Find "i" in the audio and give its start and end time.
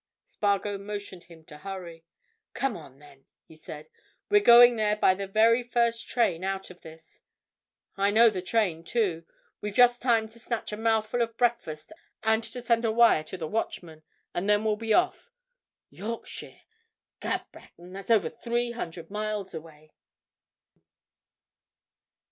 7.97-8.09